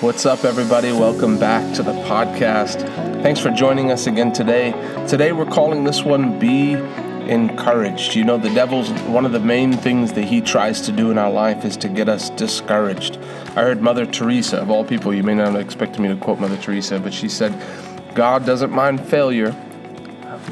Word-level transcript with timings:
What's 0.00 0.26
up, 0.26 0.44
everybody? 0.44 0.92
Welcome 0.92 1.40
back 1.40 1.74
to 1.74 1.82
the 1.82 1.90
podcast. 1.90 2.82
Thanks 3.20 3.40
for 3.40 3.50
joining 3.50 3.90
us 3.90 4.06
again 4.06 4.32
today. 4.32 4.70
Today, 5.08 5.32
we're 5.32 5.44
calling 5.44 5.82
this 5.82 6.04
one 6.04 6.38
Be 6.38 6.74
Encouraged. 6.74 8.14
You 8.14 8.22
know, 8.22 8.38
the 8.38 8.50
devil's 8.50 8.92
one 9.08 9.26
of 9.26 9.32
the 9.32 9.40
main 9.40 9.72
things 9.72 10.12
that 10.12 10.22
he 10.22 10.40
tries 10.40 10.82
to 10.82 10.92
do 10.92 11.10
in 11.10 11.18
our 11.18 11.32
life 11.32 11.64
is 11.64 11.76
to 11.78 11.88
get 11.88 12.08
us 12.08 12.30
discouraged. 12.30 13.16
I 13.56 13.62
heard 13.62 13.82
Mother 13.82 14.06
Teresa, 14.06 14.58
of 14.58 14.70
all 14.70 14.84
people, 14.84 15.12
you 15.12 15.24
may 15.24 15.34
not 15.34 15.56
expect 15.56 15.98
me 15.98 16.06
to 16.06 16.14
quote 16.14 16.38
Mother 16.38 16.58
Teresa, 16.58 17.00
but 17.00 17.12
she 17.12 17.28
said, 17.28 17.52
God 18.14 18.46
doesn't 18.46 18.70
mind 18.70 19.04
failure, 19.04 19.50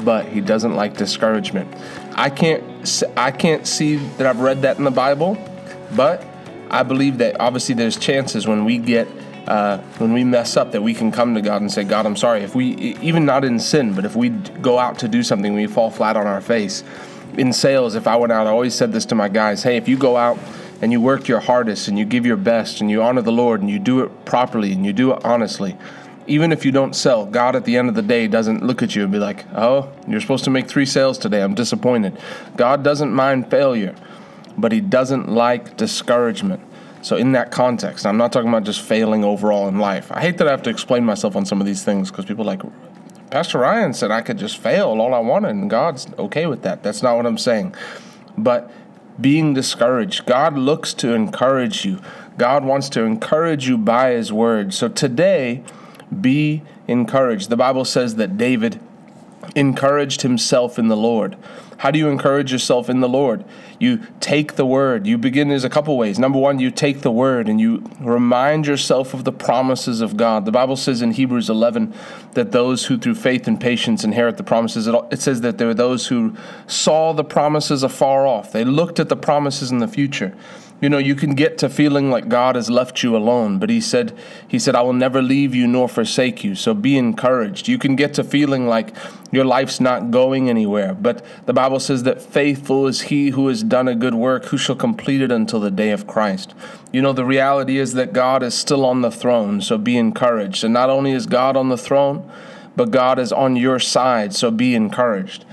but 0.03 0.27
he 0.27 0.41
doesn't 0.41 0.75
like 0.75 0.97
discouragement. 0.97 1.73
I 2.15 2.29
can't 2.29 2.65
I 3.15 3.31
can't 3.31 3.65
see 3.65 3.95
that 3.95 4.27
I've 4.27 4.41
read 4.41 4.63
that 4.63 4.77
in 4.77 4.83
the 4.83 4.91
Bible, 4.91 5.37
but 5.95 6.21
I 6.69 6.83
believe 6.83 7.19
that 7.19 7.39
obviously 7.39 7.75
there's 7.75 7.95
chances 7.95 8.45
when 8.45 8.65
we 8.65 8.77
get 8.77 9.07
uh, 9.47 9.77
when 9.97 10.11
we 10.13 10.23
mess 10.23 10.57
up 10.57 10.73
that 10.73 10.81
we 10.81 10.93
can 10.93 11.11
come 11.11 11.33
to 11.35 11.41
God 11.41 11.61
and 11.61 11.71
say, 11.71 11.83
God, 11.83 12.05
I'm 12.05 12.17
sorry. 12.17 12.41
If 12.41 12.53
we, 12.53 12.75
even 13.01 13.25
not 13.25 13.45
in 13.45 13.59
sin, 13.59 13.93
but 13.93 14.03
if 14.03 14.15
we 14.15 14.29
go 14.29 14.77
out 14.77 14.99
to 14.99 15.07
do 15.07 15.23
something, 15.23 15.53
we 15.53 15.67
fall 15.67 15.89
flat 15.89 16.17
on 16.17 16.27
our 16.27 16.41
face. 16.41 16.83
In 17.37 17.53
sales, 17.53 17.95
if 17.95 18.07
I 18.07 18.17
went 18.17 18.31
out, 18.33 18.47
I 18.47 18.49
always 18.49 18.75
said 18.75 18.91
this 18.91 19.05
to 19.05 19.15
my 19.15 19.29
guys 19.29 19.63
hey, 19.63 19.77
if 19.77 19.87
you 19.87 19.97
go 19.97 20.17
out 20.17 20.37
and 20.81 20.91
you 20.91 20.99
work 20.99 21.27
your 21.27 21.39
hardest 21.39 21.87
and 21.87 21.97
you 21.97 22.05
give 22.05 22.25
your 22.25 22.37
best 22.37 22.81
and 22.81 22.91
you 22.91 23.01
honor 23.01 23.21
the 23.21 23.31
Lord 23.31 23.61
and 23.61 23.69
you 23.69 23.79
do 23.79 24.01
it 24.01 24.25
properly 24.25 24.73
and 24.73 24.85
you 24.85 24.91
do 24.91 25.13
it 25.13 25.23
honestly, 25.23 25.77
even 26.27 26.51
if 26.51 26.65
you 26.65 26.71
don't 26.71 26.93
sell, 26.93 27.25
God 27.25 27.55
at 27.55 27.63
the 27.63 27.77
end 27.77 27.87
of 27.87 27.95
the 27.95 28.01
day 28.01 28.27
doesn't 28.27 28.63
look 28.63 28.83
at 28.83 28.95
you 28.95 29.03
and 29.03 29.11
be 29.11 29.17
like, 29.17 29.45
oh, 29.55 29.89
you're 30.07 30.19
supposed 30.19 30.43
to 30.43 30.49
make 30.49 30.67
three 30.67 30.85
sales 30.85 31.17
today. 31.17 31.41
I'm 31.41 31.55
disappointed. 31.55 32.17
God 32.57 32.83
doesn't 32.83 33.13
mind 33.13 33.49
failure, 33.49 33.95
but 34.57 34.73
He 34.73 34.81
doesn't 34.81 35.29
like 35.29 35.77
discouragement. 35.77 36.61
So, 37.07 37.15
in 37.15 37.31
that 37.31 37.51
context, 37.51 38.05
I'm 38.05 38.17
not 38.17 38.33
talking 38.33 38.49
about 38.49 38.65
just 38.65 38.81
failing 38.81 39.23
overall 39.23 39.69
in 39.69 39.79
life. 39.79 40.11
I 40.11 40.19
hate 40.19 40.39
that 40.39 40.47
I 40.49 40.51
have 40.51 40.63
to 40.63 40.69
explain 40.69 41.05
myself 41.05 41.37
on 41.37 41.45
some 41.45 41.61
of 41.61 41.65
these 41.65 41.81
things 41.81 42.11
because 42.11 42.25
people 42.25 42.43
like, 42.43 42.61
Pastor 43.29 43.59
Ryan 43.59 43.93
said 43.93 44.11
I 44.11 44.19
could 44.19 44.37
just 44.37 44.57
fail 44.57 44.89
all 44.89 45.13
I 45.13 45.19
wanted, 45.19 45.51
and 45.51 45.69
God's 45.69 46.07
okay 46.19 46.47
with 46.47 46.63
that. 46.63 46.83
That's 46.83 47.01
not 47.01 47.15
what 47.15 47.25
I'm 47.25 47.37
saying. 47.37 47.73
But 48.37 48.69
being 49.21 49.53
discouraged, 49.53 50.25
God 50.25 50.57
looks 50.57 50.93
to 50.95 51.13
encourage 51.13 51.85
you. 51.85 52.01
God 52.37 52.65
wants 52.65 52.89
to 52.89 53.03
encourage 53.03 53.69
you 53.69 53.77
by 53.77 54.11
His 54.11 54.33
word. 54.33 54.73
So 54.73 54.89
today, 54.89 55.63
be 56.19 56.61
encouraged. 56.89 57.49
The 57.49 57.55
Bible 57.55 57.85
says 57.85 58.15
that 58.15 58.37
David 58.37 58.81
encouraged 59.57 60.21
himself 60.21 60.77
in 60.77 60.87
the 60.87 60.95
Lord. 60.95 61.35
How 61.77 61.91
do 61.91 61.99
you 61.99 62.09
encourage 62.09 62.51
yourself 62.51 62.89
in 62.89 63.01
the 63.01 63.09
Lord? 63.09 63.43
You 63.79 64.01
take 64.19 64.55
the 64.55 64.65
word. 64.65 65.05
You 65.05 65.17
begin 65.17 65.49
there's 65.49 65.63
a 65.63 65.69
couple 65.69 65.95
ways. 65.97 66.17
Number 66.17 66.39
1, 66.39 66.59
you 66.59 66.71
take 66.71 67.01
the 67.01 67.11
word 67.11 67.47
and 67.47 67.59
you 67.59 67.83
remind 67.99 68.65
yourself 68.65 69.13
of 69.13 69.23
the 69.23 69.31
promises 69.31 70.01
of 70.01 70.17
God. 70.17 70.45
The 70.45 70.51
Bible 70.51 70.75
says 70.75 71.01
in 71.01 71.11
Hebrews 71.11 71.49
11 71.49 71.93
that 72.33 72.51
those 72.51 72.85
who 72.85 72.97
through 72.97 73.15
faith 73.15 73.47
and 73.47 73.59
patience 73.59 74.03
inherit 74.03 74.37
the 74.37 74.43
promises 74.43 74.87
it 74.87 75.21
says 75.21 75.41
that 75.41 75.57
there 75.57 75.69
are 75.69 75.75
those 75.75 76.07
who 76.07 76.35
saw 76.65 77.13
the 77.13 77.23
promises 77.23 77.83
afar 77.83 78.25
off. 78.25 78.51
They 78.51 78.63
looked 78.63 78.99
at 78.99 79.09
the 79.09 79.15
promises 79.15 79.71
in 79.71 79.79
the 79.79 79.87
future. 79.87 80.35
You 80.79 80.89
know, 80.89 80.99
you 80.99 81.15
can 81.15 81.33
get 81.33 81.57
to 81.59 81.69
feeling 81.69 82.11
like 82.11 82.29
God 82.29 82.55
has 82.55 82.69
left 82.69 83.01
you 83.01 83.17
alone, 83.17 83.57
but 83.57 83.71
he 83.71 83.81
said 83.81 84.15
he 84.47 84.59
said 84.59 84.75
I 84.75 84.81
will 84.81 84.93
never 84.93 85.23
leave 85.23 85.55
you 85.55 85.65
nor 85.65 85.89
forsake 85.89 86.43
you. 86.43 86.53
So 86.53 86.75
be 86.75 86.97
encouraged. 86.97 87.67
You 87.67 87.79
can 87.79 87.95
get 87.95 88.13
to 88.15 88.23
feeling 88.23 88.67
like 88.67 88.95
your 89.31 89.43
life's 89.43 89.79
not 89.79 90.11
going 90.11 90.49
anywhere, 90.49 90.93
but 90.93 91.25
the 91.47 91.53
Bible 91.53 91.79
says 91.79 92.03
that 92.03 92.21
faithful 92.21 92.85
is 92.85 93.01
he 93.01 93.29
who 93.29 93.47
has 93.47 93.63
done 93.63 93.87
a 93.87 93.95
good 93.95 94.13
work, 94.13 94.45
who 94.45 94.57
shall 94.57 94.75
complete 94.75 95.21
it 95.21 95.31
until 95.31 95.59
the 95.59 95.71
day 95.71 95.89
of 95.89 96.05
Christ. 96.05 96.53
You 96.91 97.01
know, 97.01 97.11
the 97.11 97.25
reality 97.25 97.79
is 97.79 97.93
that 97.93 98.13
God 98.13 98.43
is 98.43 98.53
still 98.53 98.85
on 98.85 99.01
the 99.01 99.11
throne, 99.11 99.61
so 99.61 99.79
be 99.79 99.97
encouraged. 99.97 100.63
And 100.63 100.75
not 100.75 100.91
only 100.91 101.11
is 101.11 101.25
God 101.25 101.57
on 101.57 101.69
the 101.69 101.77
throne, 101.77 102.29
but 102.75 102.91
God 102.91 103.17
is 103.17 103.31
on 103.31 103.55
your 103.55 103.79
side, 103.79 104.35
so 104.35 104.51
be 104.51 104.75
encouraged. 104.75 105.43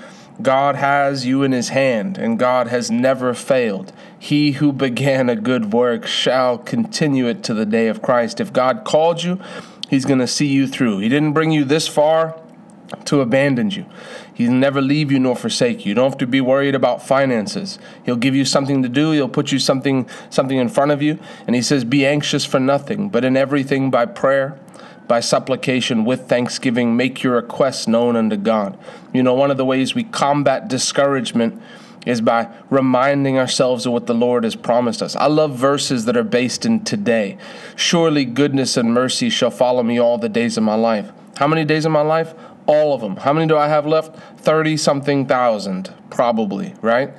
God 0.42 0.76
has 0.76 1.24
you 1.24 1.42
in 1.42 1.52
his 1.52 1.70
hand, 1.70 2.18
and 2.18 2.38
God 2.38 2.66
has 2.68 2.90
never 2.90 3.34
failed. 3.34 3.92
He 4.24 4.52
who 4.52 4.72
began 4.72 5.28
a 5.28 5.36
good 5.36 5.74
work 5.74 6.06
shall 6.06 6.56
continue 6.56 7.26
it 7.26 7.42
to 7.42 7.52
the 7.52 7.66
day 7.66 7.88
of 7.88 8.00
Christ. 8.00 8.40
If 8.40 8.54
God 8.54 8.82
called 8.82 9.22
you, 9.22 9.38
he's 9.90 10.06
going 10.06 10.18
to 10.20 10.26
see 10.26 10.46
you 10.46 10.66
through. 10.66 11.00
He 11.00 11.10
didn't 11.10 11.34
bring 11.34 11.50
you 11.50 11.62
this 11.62 11.86
far 11.86 12.34
to 13.04 13.20
abandon 13.20 13.70
you. 13.70 13.84
He'll 14.32 14.50
never 14.50 14.80
leave 14.80 15.12
you 15.12 15.18
nor 15.18 15.36
forsake 15.36 15.84
you. 15.84 15.90
You 15.90 15.94
don't 15.96 16.08
have 16.08 16.18
to 16.20 16.26
be 16.26 16.40
worried 16.40 16.74
about 16.74 17.06
finances. 17.06 17.78
He'll 18.06 18.16
give 18.16 18.34
you 18.34 18.46
something 18.46 18.82
to 18.82 18.88
do. 18.88 19.10
He'll 19.10 19.28
put 19.28 19.52
you 19.52 19.58
something 19.58 20.08
something 20.30 20.56
in 20.56 20.70
front 20.70 20.90
of 20.90 21.02
you, 21.02 21.18
and 21.46 21.54
he 21.54 21.60
says, 21.60 21.84
"Be 21.84 22.06
anxious 22.06 22.46
for 22.46 22.58
nothing, 22.58 23.10
but 23.10 23.26
in 23.26 23.36
everything 23.36 23.90
by 23.90 24.06
prayer 24.06 24.54
by 25.06 25.20
supplication 25.20 26.02
with 26.06 26.30
thanksgiving, 26.30 26.96
make 26.96 27.22
your 27.22 27.34
requests 27.34 27.86
known 27.86 28.16
unto 28.16 28.36
God. 28.36 28.78
You 29.12 29.22
know, 29.22 29.34
one 29.34 29.50
of 29.50 29.58
the 29.58 29.64
ways 29.66 29.94
we 29.94 30.04
combat 30.04 30.66
discouragement 30.66 31.60
is 32.04 32.20
by 32.20 32.48
reminding 32.70 33.38
ourselves 33.38 33.86
of 33.86 33.92
what 33.92 34.06
the 34.06 34.14
Lord 34.14 34.44
has 34.44 34.56
promised 34.56 35.02
us. 35.02 35.16
I 35.16 35.26
love 35.26 35.56
verses 35.56 36.04
that 36.04 36.16
are 36.16 36.24
based 36.24 36.66
in 36.66 36.84
today. 36.84 37.38
Surely 37.76 38.24
goodness 38.24 38.76
and 38.76 38.92
mercy 38.92 39.30
shall 39.30 39.50
follow 39.50 39.82
me 39.82 39.98
all 39.98 40.18
the 40.18 40.28
days 40.28 40.56
of 40.56 40.64
my 40.64 40.74
life. 40.74 41.10
How 41.36 41.48
many 41.48 41.64
days 41.64 41.84
of 41.84 41.92
my 41.92 42.02
life? 42.02 42.34
All 42.66 42.94
of 42.94 43.00
them. 43.00 43.16
How 43.16 43.32
many 43.32 43.46
do 43.46 43.56
I 43.56 43.68
have 43.68 43.86
left? 43.86 44.16
30 44.40 44.76
something 44.76 45.26
thousand, 45.26 45.92
probably, 46.10 46.74
right? 46.80 47.12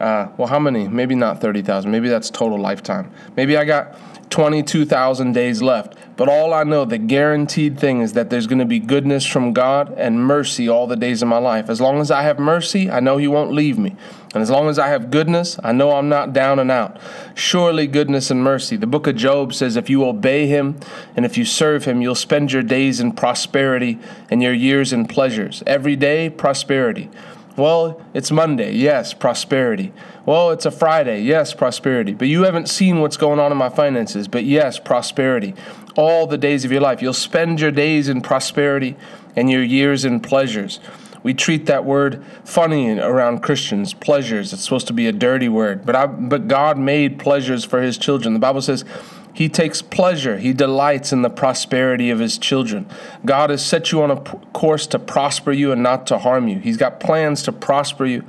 Uh, 0.00 0.28
well, 0.36 0.48
how 0.48 0.58
many? 0.58 0.88
Maybe 0.88 1.14
not 1.14 1.40
30,000. 1.40 1.90
Maybe 1.90 2.08
that's 2.08 2.30
total 2.30 2.58
lifetime. 2.58 3.10
Maybe 3.36 3.56
I 3.56 3.64
got 3.64 3.96
22,000 4.30 5.32
days 5.32 5.62
left. 5.62 5.96
But 6.16 6.28
all 6.28 6.52
I 6.52 6.64
know, 6.64 6.84
the 6.84 6.98
guaranteed 6.98 7.78
thing 7.78 8.00
is 8.00 8.14
that 8.14 8.30
there's 8.30 8.46
going 8.46 8.58
to 8.58 8.64
be 8.64 8.78
goodness 8.80 9.24
from 9.24 9.52
God 9.52 9.94
and 9.96 10.24
mercy 10.24 10.68
all 10.68 10.86
the 10.86 10.96
days 10.96 11.22
of 11.22 11.28
my 11.28 11.38
life. 11.38 11.68
As 11.68 11.80
long 11.80 12.00
as 12.00 12.10
I 12.10 12.22
have 12.22 12.38
mercy, 12.38 12.90
I 12.90 13.00
know 13.00 13.16
He 13.16 13.28
won't 13.28 13.52
leave 13.52 13.78
me. 13.78 13.96
And 14.34 14.42
as 14.42 14.50
long 14.50 14.68
as 14.68 14.78
I 14.80 14.88
have 14.88 15.12
goodness, 15.12 15.58
I 15.62 15.72
know 15.72 15.92
I'm 15.92 16.08
not 16.08 16.32
down 16.32 16.58
and 16.58 16.70
out. 16.70 16.98
Surely 17.34 17.86
goodness 17.86 18.30
and 18.30 18.42
mercy. 18.42 18.76
The 18.76 18.86
book 18.86 19.06
of 19.06 19.14
Job 19.14 19.54
says 19.54 19.76
if 19.76 19.88
you 19.88 20.04
obey 20.04 20.48
Him 20.48 20.78
and 21.14 21.24
if 21.24 21.38
you 21.38 21.44
serve 21.44 21.84
Him, 21.84 22.02
you'll 22.02 22.16
spend 22.16 22.52
your 22.52 22.64
days 22.64 22.98
in 22.98 23.12
prosperity 23.12 23.98
and 24.30 24.42
your 24.42 24.52
years 24.52 24.92
in 24.92 25.06
pleasures. 25.06 25.62
Every 25.66 25.94
day, 25.94 26.28
prosperity. 26.28 27.10
Well, 27.56 28.02
it's 28.12 28.32
Monday. 28.32 28.72
Yes, 28.72 29.14
prosperity. 29.14 29.92
Well, 30.26 30.50
it's 30.50 30.66
a 30.66 30.72
Friday. 30.72 31.22
Yes, 31.22 31.54
prosperity. 31.54 32.12
But 32.12 32.26
you 32.26 32.42
haven't 32.42 32.68
seen 32.68 33.00
what's 33.00 33.16
going 33.16 33.38
on 33.38 33.52
in 33.52 33.58
my 33.58 33.68
finances. 33.68 34.26
But 34.26 34.42
yes, 34.42 34.80
prosperity. 34.80 35.54
All 35.94 36.26
the 36.26 36.38
days 36.38 36.64
of 36.64 36.72
your 36.72 36.80
life. 36.80 37.00
You'll 37.00 37.12
spend 37.12 37.60
your 37.60 37.70
days 37.70 38.08
in 38.08 38.22
prosperity 38.22 38.96
and 39.36 39.48
your 39.48 39.62
years 39.62 40.04
in 40.04 40.18
pleasures. 40.18 40.80
We 41.24 41.34
treat 41.34 41.66
that 41.66 41.84
word 41.84 42.22
funny 42.44 42.98
around 42.98 43.42
Christians, 43.42 43.94
pleasures. 43.94 44.52
It's 44.52 44.62
supposed 44.62 44.86
to 44.88 44.92
be 44.92 45.08
a 45.08 45.12
dirty 45.12 45.48
word. 45.48 45.84
But 45.84 45.96
I, 45.96 46.06
but 46.06 46.46
God 46.46 46.78
made 46.78 47.18
pleasures 47.18 47.64
for 47.64 47.80
his 47.80 47.96
children. 47.98 48.34
The 48.34 48.40
Bible 48.40 48.60
says 48.60 48.84
he 49.32 49.48
takes 49.48 49.82
pleasure, 49.82 50.38
he 50.38 50.52
delights 50.52 51.12
in 51.12 51.22
the 51.22 51.30
prosperity 51.30 52.10
of 52.10 52.20
his 52.20 52.38
children. 52.38 52.86
God 53.24 53.50
has 53.50 53.64
set 53.64 53.90
you 53.90 54.02
on 54.02 54.10
a 54.10 54.20
course 54.52 54.86
to 54.88 54.98
prosper 54.98 55.50
you 55.50 55.72
and 55.72 55.82
not 55.82 56.06
to 56.08 56.18
harm 56.18 56.46
you. 56.46 56.60
He's 56.60 56.76
got 56.76 57.00
plans 57.00 57.42
to 57.44 57.52
prosper 57.52 58.04
you, 58.04 58.22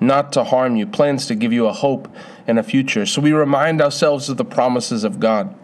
not 0.00 0.32
to 0.34 0.44
harm 0.44 0.76
you, 0.76 0.86
plans 0.86 1.26
to 1.28 1.36
give 1.36 1.52
you 1.52 1.66
a 1.66 1.72
hope 1.72 2.12
and 2.48 2.58
a 2.58 2.62
future. 2.64 3.06
So 3.06 3.22
we 3.22 3.32
remind 3.32 3.80
ourselves 3.80 4.28
of 4.28 4.36
the 4.36 4.44
promises 4.44 5.04
of 5.04 5.20
God. 5.20 5.54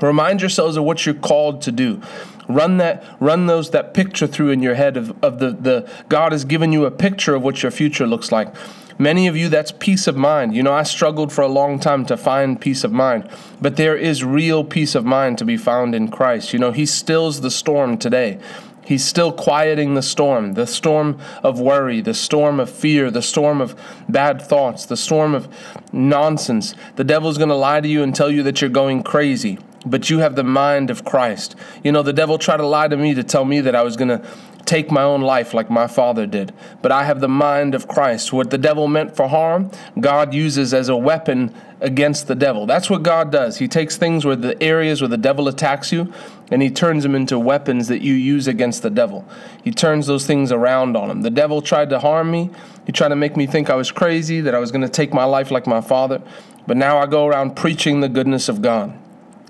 Remind 0.00 0.40
yourselves 0.40 0.76
of 0.76 0.82
what 0.82 1.06
you're 1.06 1.14
called 1.14 1.62
to 1.62 1.70
do. 1.70 2.02
Run 2.48 2.78
that 2.78 3.04
run 3.20 3.46
those 3.46 3.70
that 3.70 3.94
picture 3.94 4.26
through 4.26 4.50
in 4.50 4.62
your 4.62 4.74
head 4.74 4.96
of, 4.96 5.16
of 5.22 5.38
the, 5.38 5.52
the 5.52 5.90
God 6.08 6.32
has 6.32 6.44
given 6.44 6.72
you 6.72 6.84
a 6.84 6.90
picture 6.90 7.34
of 7.34 7.42
what 7.42 7.62
your 7.62 7.70
future 7.70 8.06
looks 8.06 8.32
like. 8.32 8.54
Many 8.98 9.26
of 9.26 9.36
you, 9.36 9.48
that's 9.48 9.72
peace 9.72 10.06
of 10.06 10.16
mind. 10.16 10.54
You 10.54 10.62
know, 10.62 10.72
I 10.72 10.82
struggled 10.82 11.32
for 11.32 11.42
a 11.42 11.48
long 11.48 11.80
time 11.80 12.04
to 12.06 12.16
find 12.16 12.60
peace 12.60 12.84
of 12.84 12.92
mind, 12.92 13.28
but 13.60 13.76
there 13.76 13.96
is 13.96 14.22
real 14.22 14.64
peace 14.64 14.94
of 14.94 15.04
mind 15.04 15.38
to 15.38 15.44
be 15.44 15.56
found 15.56 15.94
in 15.94 16.08
Christ. 16.08 16.52
You 16.52 16.58
know, 16.58 16.72
He 16.72 16.86
stills 16.86 17.40
the 17.40 17.50
storm 17.50 17.96
today. 17.98 18.38
He's 18.84 19.04
still 19.04 19.32
quieting 19.32 19.94
the 19.94 20.02
storm, 20.02 20.54
the 20.54 20.66
storm 20.66 21.18
of 21.42 21.60
worry, 21.60 22.00
the 22.00 22.14
storm 22.14 22.58
of 22.58 22.68
fear, 22.68 23.10
the 23.10 23.22
storm 23.22 23.60
of 23.60 23.76
bad 24.08 24.42
thoughts, 24.42 24.86
the 24.86 24.96
storm 24.96 25.34
of 25.34 25.48
nonsense. 25.92 26.74
The 26.96 27.04
devil's 27.04 27.38
going 27.38 27.48
to 27.48 27.54
lie 27.54 27.80
to 27.80 27.88
you 27.88 28.02
and 28.02 28.14
tell 28.14 28.30
you 28.30 28.42
that 28.42 28.60
you're 28.60 28.70
going 28.70 29.04
crazy, 29.04 29.58
but 29.84 30.10
you 30.10 30.18
have 30.18 30.36
the 30.36 30.44
mind 30.44 30.90
of 30.90 31.04
Christ. 31.04 31.56
You 31.82 31.92
know, 31.92 32.02
the 32.02 32.12
devil 32.12 32.38
tried 32.38 32.58
to 32.58 32.66
lie 32.66 32.88
to 32.88 32.96
me 32.96 33.14
to 33.14 33.22
tell 33.22 33.44
me 33.44 33.60
that 33.60 33.74
I 33.74 33.82
was 33.82 33.96
going 33.96 34.08
to 34.08 34.22
take 34.64 34.90
my 34.90 35.02
own 35.02 35.22
life 35.22 35.54
like 35.54 35.70
my 35.70 35.86
father 35.86 36.26
did. 36.26 36.52
But 36.82 36.92
I 36.92 37.04
have 37.04 37.20
the 37.20 37.28
mind 37.28 37.74
of 37.74 37.88
Christ. 37.88 38.32
What 38.32 38.50
the 38.50 38.58
devil 38.58 38.86
meant 38.86 39.16
for 39.16 39.28
harm, 39.28 39.70
God 39.98 40.32
uses 40.32 40.72
as 40.72 40.88
a 40.88 40.96
weapon 40.96 41.54
against 41.80 42.28
the 42.28 42.36
devil. 42.36 42.64
That's 42.64 42.88
what 42.88 43.02
God 43.02 43.32
does. 43.32 43.58
He 43.58 43.66
takes 43.66 43.96
things 43.96 44.24
where 44.24 44.36
the 44.36 44.60
areas 44.62 45.02
where 45.02 45.08
the 45.08 45.16
devil 45.16 45.48
attacks 45.48 45.90
you 45.90 46.12
and 46.50 46.62
he 46.62 46.70
turns 46.70 47.02
them 47.02 47.14
into 47.14 47.38
weapons 47.38 47.88
that 47.88 48.02
you 48.02 48.14
use 48.14 48.46
against 48.46 48.82
the 48.82 48.90
devil. 48.90 49.28
He 49.64 49.72
turns 49.72 50.06
those 50.06 50.26
things 50.26 50.52
around 50.52 50.96
on 50.96 51.10
him. 51.10 51.22
The 51.22 51.30
devil 51.30 51.60
tried 51.60 51.90
to 51.90 51.98
harm 51.98 52.30
me. 52.30 52.50
He 52.86 52.92
tried 52.92 53.08
to 53.08 53.16
make 53.16 53.36
me 53.36 53.46
think 53.46 53.68
I 53.68 53.74
was 53.74 53.90
crazy, 53.90 54.40
that 54.42 54.54
I 54.54 54.58
was 54.58 54.70
going 54.70 54.82
to 54.82 54.88
take 54.88 55.12
my 55.12 55.24
life 55.24 55.50
like 55.50 55.66
my 55.66 55.80
father. 55.80 56.22
But 56.66 56.76
now 56.76 56.98
I 56.98 57.06
go 57.06 57.26
around 57.26 57.56
preaching 57.56 58.00
the 58.00 58.08
goodness 58.08 58.48
of 58.48 58.62
God. 58.62 58.96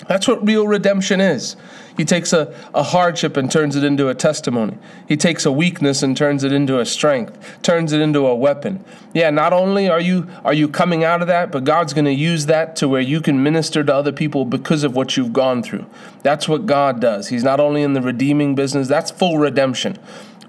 That's 0.09 0.27
what 0.27 0.47
real 0.47 0.67
redemption 0.67 1.21
is. 1.21 1.57
He 1.97 2.05
takes 2.05 2.33
a, 2.33 2.55
a 2.75 2.83
hardship 2.83 3.37
and 3.37 3.51
turns 3.51 3.77
it 3.77 3.85
into 3.85 4.09
a 4.09 4.15
testimony. 4.15 4.79
He 5.09 5.17
takes 5.17 5.45
a 5.45 5.53
weakness 5.53 6.03
and 6.03 6.17
turns 6.17 6.43
it 6.43 6.53
into 6.53 6.81
a 6.81 6.87
strength, 6.87 7.61
turns 7.63 7.93
it 7.93 8.01
into 8.01 8.27
a 8.27 8.35
weapon. 8.35 8.85
Yeah, 9.13 9.31
not 9.31 9.53
only 9.53 9.91
are 9.91 10.01
you 10.01 10.29
are 10.45 10.55
you 10.55 10.69
coming 10.69 11.05
out 11.05 11.21
of 11.21 11.29
that, 11.29 11.53
but 11.53 11.65
God's 11.65 11.93
going 11.93 12.07
to 12.07 12.13
use 12.13 12.47
that 12.47 12.77
to 12.77 12.89
where 12.89 13.01
you 13.01 13.21
can 13.21 13.43
minister 13.43 13.85
to 13.85 13.95
other 13.95 14.13
people 14.13 14.45
because 14.45 14.85
of 14.85 14.97
what 14.97 15.17
you've 15.17 15.33
gone 15.33 15.63
through. 15.63 15.85
That's 16.23 16.49
what 16.49 16.67
God 16.67 17.01
does. 17.01 17.29
He's 17.29 17.45
not 17.45 17.61
only 17.61 17.83
in 17.83 17.93
the 17.93 18.03
redeeming 18.03 18.55
business, 18.55 18.89
that's 18.89 19.11
full 19.11 19.39
redemption 19.39 19.99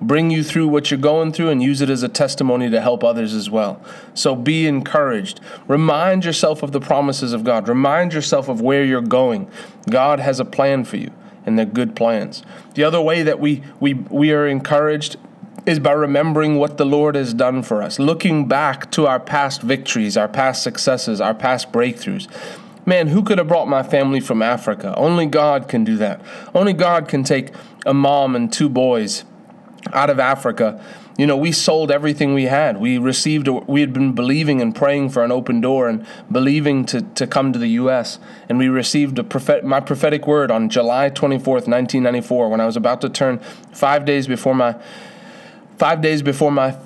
bring 0.01 0.31
you 0.31 0.43
through 0.43 0.67
what 0.67 0.91
you're 0.91 0.99
going 0.99 1.31
through 1.31 1.49
and 1.49 1.61
use 1.61 1.81
it 1.81 1.89
as 1.89 2.03
a 2.03 2.09
testimony 2.09 2.69
to 2.69 2.81
help 2.81 3.03
others 3.03 3.33
as 3.33 3.49
well. 3.49 3.81
So 4.13 4.35
be 4.35 4.67
encouraged. 4.67 5.39
Remind 5.67 6.25
yourself 6.25 6.63
of 6.63 6.71
the 6.71 6.81
promises 6.81 7.33
of 7.33 7.43
God. 7.43 7.67
Remind 7.67 8.13
yourself 8.13 8.49
of 8.49 8.61
where 8.61 8.83
you're 8.83 9.01
going. 9.01 9.49
God 9.89 10.19
has 10.19 10.39
a 10.39 10.45
plan 10.45 10.83
for 10.83 10.97
you 10.97 11.11
and 11.45 11.57
they're 11.57 11.65
good 11.65 11.95
plans. 11.95 12.43
The 12.75 12.83
other 12.83 13.01
way 13.01 13.23
that 13.23 13.39
we, 13.39 13.63
we, 13.79 13.93
we 13.93 14.31
are 14.31 14.47
encouraged 14.47 15.17
is 15.65 15.79
by 15.79 15.91
remembering 15.91 16.57
what 16.57 16.77
the 16.77 16.85
Lord 16.85 17.15
has 17.15 17.33
done 17.33 17.63
for 17.63 17.81
us, 17.81 17.99
looking 17.99 18.47
back 18.47 18.91
to 18.91 19.07
our 19.07 19.19
past 19.19 19.61
victories, 19.61 20.17
our 20.17 20.27
past 20.27 20.61
successes, 20.61 21.21
our 21.21 21.33
past 21.33 21.71
breakthroughs. 21.71 22.27
Man, 22.85 23.07
who 23.07 23.23
could 23.23 23.37
have 23.37 23.47
brought 23.47 23.69
my 23.69 23.81
family 23.81 24.19
from 24.19 24.41
Africa? 24.41 24.93
Only 24.97 25.25
God 25.25 25.69
can 25.69 25.85
do 25.85 25.95
that. 25.97 26.21
Only 26.53 26.73
God 26.73 27.07
can 27.07 27.23
take 27.23 27.51
a 27.85 27.93
mom 27.93 28.35
and 28.35 28.51
two 28.51 28.67
boys 28.67 29.23
out 29.91 30.09
of 30.09 30.19
Africa 30.19 30.83
you 31.17 31.27
know, 31.27 31.37
we 31.37 31.51
sold 31.51 31.91
everything 31.91 32.33
we 32.33 32.45
had. 32.45 32.77
We 32.77 32.97
received, 32.97 33.47
we 33.47 33.81
had 33.81 33.93
been 33.93 34.13
believing 34.13 34.61
and 34.61 34.75
praying 34.75 35.09
for 35.09 35.23
an 35.23 35.31
open 35.31 35.61
door 35.61 35.87
and 35.87 36.05
believing 36.31 36.85
to, 36.87 37.01
to 37.01 37.27
come 37.27 37.53
to 37.53 37.59
the 37.59 37.67
U.S. 37.69 38.17
And 38.49 38.57
we 38.57 38.67
received 38.67 39.19
a 39.19 39.23
prophet, 39.23 39.63
my 39.63 39.79
prophetic 39.79 40.25
word 40.25 40.49
on 40.49 40.69
July 40.69 41.11
24th, 41.11 41.67
1994, 41.67 42.49
when 42.49 42.59
I 42.59 42.65
was 42.65 42.75
about 42.75 43.01
to 43.01 43.09
turn 43.09 43.39
five 43.71 44.05
days 44.05 44.25
before 44.25 44.55
my, 44.55 44.75
five 45.77 46.01
days 46.01 46.23
before 46.23 46.51
my 46.51 46.77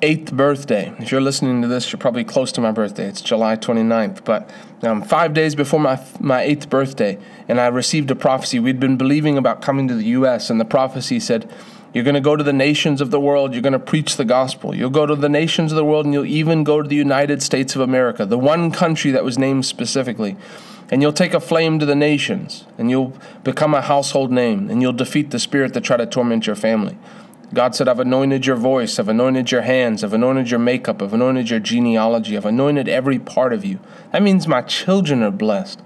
eighth 0.00 0.32
birthday. 0.32 0.92
If 0.98 1.12
you're 1.12 1.20
listening 1.20 1.60
to 1.60 1.68
this, 1.68 1.92
you're 1.92 2.00
probably 2.00 2.24
close 2.24 2.52
to 2.52 2.62
my 2.62 2.72
birthday. 2.72 3.06
It's 3.06 3.20
July 3.20 3.56
29th. 3.56 4.24
But 4.24 4.48
um, 4.82 5.02
five 5.02 5.34
days 5.34 5.54
before 5.54 5.78
my, 5.78 6.02
my 6.18 6.40
eighth 6.40 6.70
birthday, 6.70 7.18
and 7.48 7.60
I 7.60 7.66
received 7.66 8.10
a 8.10 8.16
prophecy. 8.16 8.58
We'd 8.58 8.80
been 8.80 8.96
believing 8.96 9.36
about 9.36 9.60
coming 9.60 9.88
to 9.88 9.94
the 9.94 10.06
U.S., 10.06 10.48
and 10.48 10.58
the 10.58 10.64
prophecy 10.64 11.20
said, 11.20 11.48
you're 11.92 12.04
going 12.04 12.14
to 12.14 12.20
go 12.20 12.36
to 12.36 12.44
the 12.44 12.52
nations 12.52 13.00
of 13.00 13.10
the 13.10 13.20
world. 13.20 13.52
You're 13.52 13.62
going 13.62 13.74
to 13.74 13.78
preach 13.78 14.16
the 14.16 14.24
gospel. 14.24 14.74
You'll 14.74 14.90
go 14.90 15.04
to 15.04 15.14
the 15.14 15.28
nations 15.28 15.72
of 15.72 15.76
the 15.76 15.84
world, 15.84 16.06
and 16.06 16.14
you'll 16.14 16.24
even 16.24 16.64
go 16.64 16.80
to 16.80 16.88
the 16.88 16.96
United 16.96 17.42
States 17.42 17.74
of 17.74 17.82
America, 17.82 18.24
the 18.24 18.38
one 18.38 18.70
country 18.70 19.10
that 19.10 19.24
was 19.24 19.38
named 19.38 19.66
specifically. 19.66 20.36
And 20.90 21.02
you'll 21.02 21.12
take 21.12 21.34
a 21.34 21.40
flame 21.40 21.78
to 21.78 21.86
the 21.86 21.94
nations, 21.94 22.64
and 22.78 22.90
you'll 22.90 23.14
become 23.44 23.74
a 23.74 23.82
household 23.82 24.30
name, 24.30 24.70
and 24.70 24.80
you'll 24.80 24.92
defeat 24.92 25.30
the 25.30 25.38
spirit 25.38 25.74
that 25.74 25.82
try 25.82 25.96
to 25.96 26.06
torment 26.06 26.46
your 26.46 26.56
family. 26.56 26.98
God 27.54 27.74
said, 27.74 27.86
I've 27.86 28.00
anointed 28.00 28.46
your 28.46 28.56
voice, 28.56 28.98
I've 28.98 29.10
anointed 29.10 29.50
your 29.50 29.62
hands, 29.62 30.02
I've 30.02 30.14
anointed 30.14 30.50
your 30.50 30.60
makeup, 30.60 31.02
I've 31.02 31.12
anointed 31.12 31.50
your 31.50 31.60
genealogy, 31.60 32.36
I've 32.36 32.46
anointed 32.46 32.88
every 32.88 33.18
part 33.18 33.52
of 33.52 33.62
you. 33.64 33.78
That 34.10 34.22
means 34.22 34.48
my 34.48 34.62
children 34.62 35.22
are 35.22 35.30
blessed. 35.30 35.80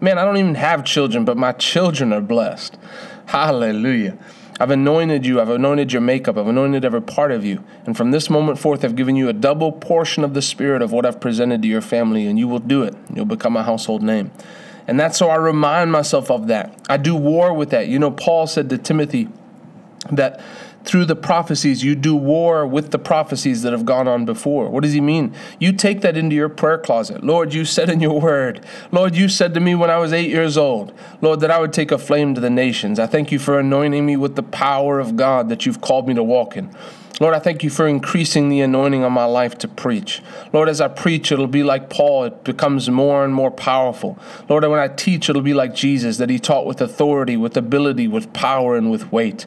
Man, 0.00 0.16
I 0.16 0.24
don't 0.24 0.38
even 0.38 0.54
have 0.54 0.82
children, 0.84 1.26
but 1.26 1.36
my 1.36 1.52
children 1.52 2.14
are 2.14 2.22
blessed. 2.22 2.78
Hallelujah. 3.26 4.16
I've 4.60 4.70
anointed 4.70 5.24
you. 5.24 5.40
I've 5.40 5.48
anointed 5.48 5.90
your 5.90 6.02
makeup. 6.02 6.36
I've 6.36 6.46
anointed 6.46 6.84
every 6.84 7.00
part 7.00 7.32
of 7.32 7.46
you. 7.46 7.64
And 7.86 7.96
from 7.96 8.10
this 8.10 8.28
moment 8.28 8.58
forth, 8.58 8.84
I've 8.84 8.94
given 8.94 9.16
you 9.16 9.30
a 9.30 9.32
double 9.32 9.72
portion 9.72 10.22
of 10.22 10.34
the 10.34 10.42
Spirit 10.42 10.82
of 10.82 10.92
what 10.92 11.06
I've 11.06 11.18
presented 11.18 11.62
to 11.62 11.68
your 11.68 11.80
family, 11.80 12.26
and 12.26 12.38
you 12.38 12.46
will 12.46 12.58
do 12.58 12.82
it. 12.82 12.94
You'll 13.14 13.24
become 13.24 13.56
a 13.56 13.62
household 13.62 14.02
name. 14.02 14.30
And 14.86 15.00
that's 15.00 15.16
so 15.16 15.30
I 15.30 15.36
remind 15.36 15.92
myself 15.92 16.30
of 16.30 16.48
that. 16.48 16.78
I 16.90 16.98
do 16.98 17.16
war 17.16 17.54
with 17.54 17.70
that. 17.70 17.88
You 17.88 17.98
know, 17.98 18.10
Paul 18.10 18.46
said 18.46 18.68
to 18.68 18.76
Timothy 18.76 19.28
that 20.10 20.42
through 20.84 21.04
the 21.04 21.16
prophecies. 21.16 21.84
You 21.84 21.94
do 21.94 22.14
war 22.14 22.66
with 22.66 22.90
the 22.90 22.98
prophecies 22.98 23.62
that 23.62 23.72
have 23.72 23.84
gone 23.84 24.08
on 24.08 24.24
before. 24.24 24.68
What 24.70 24.82
does 24.82 24.92
he 24.92 25.00
mean? 25.00 25.34
You 25.58 25.72
take 25.72 26.00
that 26.00 26.16
into 26.16 26.34
your 26.34 26.48
prayer 26.48 26.78
closet. 26.78 27.22
Lord, 27.22 27.52
you 27.52 27.64
said 27.64 27.90
in 27.90 28.00
your 28.00 28.20
word, 28.20 28.64
Lord, 28.90 29.14
you 29.14 29.28
said 29.28 29.54
to 29.54 29.60
me 29.60 29.74
when 29.74 29.90
I 29.90 29.98
was 29.98 30.12
eight 30.12 30.30
years 30.30 30.56
old, 30.56 30.92
Lord, 31.20 31.40
that 31.40 31.50
I 31.50 31.60
would 31.60 31.72
take 31.72 31.90
a 31.90 31.98
flame 31.98 32.34
to 32.34 32.40
the 32.40 32.50
nations. 32.50 32.98
I 32.98 33.06
thank 33.06 33.30
you 33.30 33.38
for 33.38 33.58
anointing 33.58 34.04
me 34.04 34.16
with 34.16 34.36
the 34.36 34.42
power 34.42 34.98
of 34.98 35.16
God 35.16 35.48
that 35.48 35.66
you've 35.66 35.80
called 35.80 36.08
me 36.08 36.14
to 36.14 36.22
walk 36.22 36.56
in. 36.56 36.74
Lord, 37.20 37.34
I 37.34 37.38
thank 37.38 37.62
you 37.62 37.68
for 37.68 37.86
increasing 37.86 38.48
the 38.48 38.62
anointing 38.62 39.04
on 39.04 39.12
my 39.12 39.26
life 39.26 39.58
to 39.58 39.68
preach. 39.68 40.22
Lord, 40.54 40.70
as 40.70 40.80
I 40.80 40.88
preach, 40.88 41.30
it'll 41.30 41.46
be 41.46 41.62
like 41.62 41.90
Paul, 41.90 42.24
it 42.24 42.44
becomes 42.44 42.88
more 42.88 43.22
and 43.26 43.34
more 43.34 43.50
powerful. 43.50 44.18
Lord, 44.48 44.64
when 44.64 44.80
I 44.80 44.88
teach, 44.88 45.28
it'll 45.28 45.42
be 45.42 45.52
like 45.52 45.74
Jesus, 45.74 46.16
that 46.16 46.30
he 46.30 46.38
taught 46.38 46.64
with 46.64 46.80
authority, 46.80 47.36
with 47.36 47.58
ability, 47.58 48.08
with 48.08 48.32
power, 48.32 48.74
and 48.74 48.90
with 48.90 49.12
weight. 49.12 49.44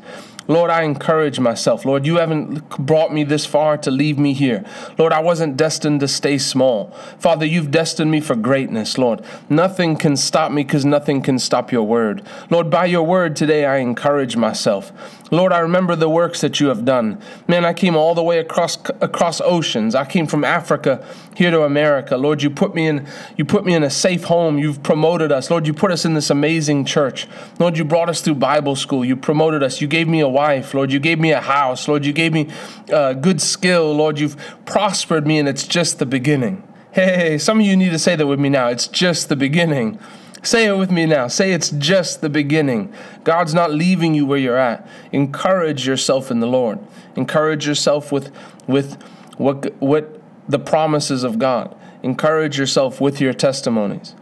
Lord, 0.48 0.70
I 0.70 0.84
encourage 0.84 1.40
myself. 1.40 1.86
Lord, 1.86 2.06
you 2.06 2.18
haven't 2.18 2.68
brought 2.78 3.14
me 3.14 3.24
this 3.24 3.46
far 3.46 3.78
to 3.78 3.92
leave 3.92 4.18
me 4.18 4.34
here. 4.34 4.66
Lord, 4.98 5.14
I 5.14 5.20
wasn't 5.20 5.56
destined 5.56 6.02
to 6.02 6.08
stay 6.08 6.38
small. 6.38 6.92
Father, 7.20 7.46
you've 7.46 7.72
destined 7.72 8.12
me 8.12 8.20
for 8.20 8.36
greatness, 8.36 8.98
Lord. 8.98 9.24
Nothing 9.50 9.96
can 9.96 10.18
stop 10.18 10.52
me 10.52 10.64
because 10.64 10.86
nothing 10.86 11.22
can 11.22 11.40
stop 11.40 11.72
your 11.72 11.84
word. 11.84 12.24
Lord, 12.50 12.70
by 12.70 12.86
your 12.86 13.04
word 13.04 13.36
today, 13.36 13.66
I 13.66 13.78
encourage 13.78 14.36
myself. 14.36 14.92
Lord, 15.34 15.52
I 15.52 15.60
remember 15.60 15.96
the 15.96 16.10
works 16.10 16.42
that 16.42 16.60
you 16.60 16.68
have 16.68 16.86
done. 16.86 17.20
Man, 17.48 17.66
I 17.66 17.74
came 17.74 17.96
all 17.96 18.14
the 18.14 18.22
way 18.22 18.38
across 18.38 18.78
across 19.02 19.42
oceans. 19.42 19.96
I 19.96 20.06
came 20.06 20.28
from 20.28 20.44
Africa 20.44 21.04
here 21.36 21.50
to 21.50 21.64
America. 21.64 22.18
Lord, 22.18 22.44
you 22.44 22.52
put 22.52 22.76
me 22.76 22.86
in 22.86 23.08
you 23.36 23.44
put 23.44 23.66
me 23.66 23.74
in 23.74 23.82
a 23.82 23.90
safe 23.90 24.26
home. 24.26 24.60
You've 24.60 24.84
promoted 24.84 25.32
us. 25.32 25.50
Lord, 25.50 25.66
you 25.66 25.74
put 25.74 25.92
us 25.92 26.06
in 26.06 26.14
this 26.14 26.30
amazing 26.30 26.86
church. 26.86 27.28
Lord, 27.58 27.80
you 27.80 27.84
brought 27.84 28.10
us 28.10 28.22
through 28.22 28.36
Bible 28.36 28.76
school. 28.76 29.04
You 29.04 29.16
promoted 29.16 29.64
us. 29.64 29.82
You 29.82 29.88
gave 29.88 30.08
me 30.08 30.20
a 30.20 30.30
wife. 30.30 30.76
Lord, 30.76 30.92
you 30.92 31.00
gave 31.00 31.20
me 31.20 31.32
a 31.32 31.42
house. 31.42 31.88
Lord, 31.88 32.06
you 32.06 32.14
gave 32.14 32.32
me 32.32 32.50
uh, 32.92 33.14
good 33.14 33.42
skill. 33.42 33.92
Lord, 33.92 34.20
you've 34.20 34.38
prospered 34.66 35.26
me, 35.26 35.40
and 35.40 35.50
it's 35.50 35.66
just 35.66 35.98
the 35.98 36.06
beginning. 36.06 36.62
Hey, 36.92 37.40
some 37.40 37.60
of 37.60 37.66
you 37.66 37.76
need 37.76 37.90
to 37.90 37.98
say 37.98 38.16
that 38.16 38.28
with 38.28 38.40
me 38.40 38.50
now. 38.50 38.68
It's 38.68 38.88
just 38.88 39.30
the 39.30 39.36
beginning. 39.36 39.98
Say 40.44 40.68
it 40.68 40.78
with 40.78 40.92
me 40.92 41.06
now. 41.06 41.28
Say 41.28 41.54
it's 41.54 41.70
just 41.70 42.20
the 42.20 42.30
beginning. 42.30 42.94
God's 43.24 43.54
not 43.54 43.72
leaving 43.72 44.14
you 44.14 44.26
where 44.26 44.38
you're 44.38 44.58
at. 44.58 44.86
Encourage 45.14 45.88
yourself 45.88 46.30
in 46.30 46.42
the 46.42 46.48
Lord. 46.48 46.80
Encourage 47.16 47.66
yourself 47.66 48.12
with 48.12 48.30
with 48.68 49.02
what 49.38 49.74
what 49.82 50.22
the 50.48 50.60
promises 50.60 51.24
of 51.24 51.40
God. 51.40 51.74
Encourage 52.04 52.60
yourself 52.60 53.00
with 53.00 53.22
your 53.22 53.34
testimonies. 53.34 54.16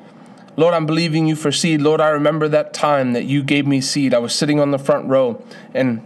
Lord, 0.55 0.75
I'm 0.75 0.85
believing 0.85 1.27
you 1.27 1.35
for 1.35 1.51
seed. 1.51 1.81
Lord, 1.81 1.99
I 1.99 2.09
remember 2.09 2.47
that 2.49 2.71
time 2.71 3.13
that 3.13 3.23
you 3.23 3.41
gave 3.41 3.65
me 3.65 3.81
seed. 3.81 4.13
I 4.13 4.19
was 4.19 4.35
sitting 4.35 4.59
on 4.59 4.69
the 4.69 4.77
front 4.77 5.07
row 5.07 5.43
and 5.73 6.05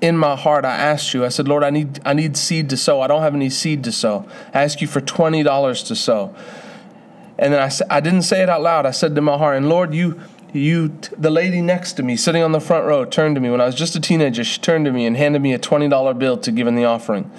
in 0.00 0.16
my 0.16 0.34
heart 0.34 0.64
I 0.64 0.74
asked 0.74 1.14
you. 1.14 1.24
I 1.24 1.28
said, 1.28 1.46
"Lord, 1.46 1.62
I 1.62 1.70
need 1.70 2.00
I 2.04 2.12
need 2.12 2.36
seed 2.36 2.70
to 2.70 2.76
sow. 2.76 3.00
I 3.00 3.06
don't 3.06 3.22
have 3.22 3.34
any 3.36 3.50
seed 3.50 3.84
to 3.84 3.92
sow. 3.92 4.26
I 4.52 4.64
ask 4.64 4.80
you 4.80 4.88
for 4.88 5.00
$20 5.00 5.84
to 5.84 5.94
sow." 5.94 6.34
And 7.38 7.52
then 7.52 7.60
I, 7.60 7.96
I 7.96 8.00
didn't 8.00 8.22
say 8.22 8.42
it 8.42 8.48
out 8.48 8.62
loud. 8.62 8.86
I 8.86 8.90
said 8.90 9.14
to 9.14 9.20
my 9.20 9.36
heart, 9.36 9.56
and 9.56 9.68
Lord, 9.68 9.94
you, 9.94 10.20
you, 10.52 10.96
the 11.18 11.30
lady 11.30 11.60
next 11.60 11.94
to 11.94 12.02
me, 12.02 12.16
sitting 12.16 12.42
on 12.42 12.52
the 12.52 12.60
front 12.60 12.86
row, 12.86 13.04
turned 13.04 13.34
to 13.34 13.40
me 13.40 13.50
when 13.50 13.60
I 13.60 13.66
was 13.66 13.74
just 13.74 13.96
a 13.96 14.00
teenager. 14.00 14.44
She 14.44 14.60
turned 14.60 14.84
to 14.84 14.92
me 14.92 15.04
and 15.06 15.16
handed 15.16 15.42
me 15.42 15.52
a 15.52 15.58
twenty 15.58 15.88
dollar 15.88 16.14
bill 16.14 16.36
to 16.38 16.52
give 16.52 16.66
in 16.66 16.76
the 16.76 16.84
offering. 16.84 17.30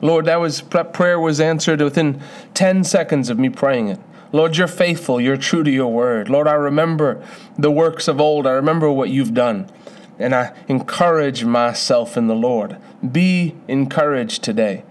Lord, 0.00 0.24
that 0.24 0.40
was 0.40 0.62
that 0.70 0.92
prayer 0.92 1.20
was 1.20 1.40
answered 1.40 1.80
within 1.80 2.20
ten 2.52 2.84
seconds 2.84 3.30
of 3.30 3.38
me 3.38 3.48
praying 3.48 3.88
it. 3.88 4.00
Lord, 4.32 4.56
you're 4.56 4.66
faithful. 4.66 5.20
You're 5.20 5.36
true 5.36 5.62
to 5.62 5.70
your 5.70 5.92
word. 5.92 6.28
Lord, 6.28 6.48
I 6.48 6.54
remember 6.54 7.24
the 7.56 7.70
works 7.70 8.08
of 8.08 8.20
old. 8.20 8.48
I 8.48 8.50
remember 8.50 8.90
what 8.90 9.08
you've 9.08 9.34
done. 9.34 9.70
And 10.18 10.34
I 10.34 10.52
encourage 10.66 11.44
myself 11.44 12.16
in 12.16 12.26
the 12.26 12.34
Lord. 12.34 12.76
Be 13.12 13.54
encouraged 13.68 14.42
today. 14.42 14.84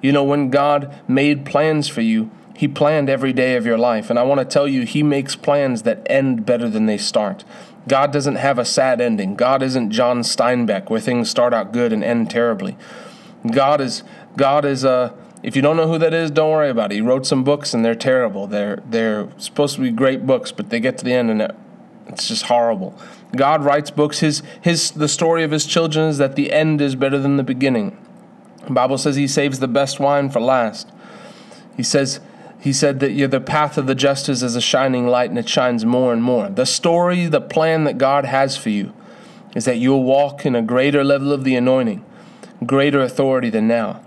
You 0.00 0.12
know, 0.12 0.24
when 0.24 0.48
God 0.48 0.94
made 1.06 1.44
plans 1.44 1.88
for 1.88 2.00
you, 2.00 2.30
he 2.56 2.68
planned 2.68 3.10
every 3.10 3.32
day 3.32 3.56
of 3.56 3.66
your 3.66 3.76
life. 3.76 4.08
And 4.08 4.18
I 4.18 4.22
want 4.22 4.40
to 4.40 4.44
tell 4.44 4.66
you, 4.66 4.86
He 4.86 5.02
makes 5.02 5.36
plans 5.36 5.82
that 5.82 6.00
end 6.06 6.46
better 6.46 6.68
than 6.68 6.86
they 6.86 6.96
start. 6.96 7.44
God 7.86 8.12
doesn't 8.12 8.36
have 8.36 8.58
a 8.58 8.64
sad 8.64 9.00
ending. 9.00 9.36
God 9.36 9.62
isn't 9.62 9.90
John 9.90 10.20
Steinbeck 10.20 10.90
where 10.90 11.00
things 11.00 11.30
start 11.30 11.54
out 11.54 11.72
good 11.72 11.92
and 11.92 12.02
end 12.02 12.30
terribly. 12.30 12.76
God 13.52 13.80
is 13.80 14.02
God 14.36 14.64
is 14.64 14.84
a 14.84 14.90
uh, 14.90 15.12
if 15.42 15.54
you 15.54 15.62
don't 15.62 15.76
know 15.76 15.86
who 15.86 15.98
that 15.98 16.12
is, 16.12 16.30
don't 16.32 16.50
worry 16.50 16.70
about 16.70 16.90
it. 16.90 16.96
He 16.96 17.00
wrote 17.00 17.26
some 17.26 17.44
books 17.44 17.72
and 17.72 17.84
they're 17.84 17.94
terrible. 17.94 18.46
They're 18.46 18.82
they're 18.86 19.28
supposed 19.38 19.76
to 19.76 19.82
be 19.82 19.90
great 19.90 20.26
books, 20.26 20.50
but 20.50 20.70
they 20.70 20.80
get 20.80 20.98
to 20.98 21.04
the 21.04 21.12
end 21.12 21.30
and 21.30 21.52
it's 22.08 22.26
just 22.26 22.44
horrible. 22.44 22.98
God 23.36 23.62
writes 23.62 23.90
books. 23.90 24.20
His 24.20 24.42
his 24.62 24.90
the 24.90 25.08
story 25.08 25.44
of 25.44 25.50
his 25.50 25.66
children 25.66 26.08
is 26.08 26.18
that 26.18 26.34
the 26.34 26.52
end 26.52 26.80
is 26.80 26.96
better 26.96 27.18
than 27.18 27.36
the 27.36 27.44
beginning. 27.44 27.96
The 28.64 28.72
Bible 28.72 28.98
says 28.98 29.14
he 29.14 29.28
saves 29.28 29.60
the 29.60 29.68
best 29.68 30.00
wine 30.00 30.30
for 30.30 30.40
last. 30.40 30.90
He 31.76 31.84
says 31.84 32.18
he 32.60 32.72
said 32.72 33.00
that 33.00 33.12
you're 33.12 33.28
the 33.28 33.40
path 33.40 33.78
of 33.78 33.86
the 33.86 33.94
justice 33.94 34.42
is 34.42 34.56
a 34.56 34.60
shining 34.60 35.06
light 35.06 35.30
and 35.30 35.38
it 35.38 35.48
shines 35.48 35.84
more 35.84 36.12
and 36.12 36.22
more. 36.22 36.48
The 36.48 36.66
story, 36.66 37.26
the 37.26 37.40
plan 37.40 37.84
that 37.84 37.98
God 37.98 38.24
has 38.24 38.56
for 38.56 38.70
you 38.70 38.92
is 39.54 39.64
that 39.64 39.78
you'll 39.78 40.02
walk 40.02 40.44
in 40.44 40.54
a 40.54 40.62
greater 40.62 41.04
level 41.04 41.32
of 41.32 41.44
the 41.44 41.56
anointing, 41.56 42.04
greater 42.64 43.00
authority 43.00 43.50
than 43.50 43.68
now. 43.68 44.02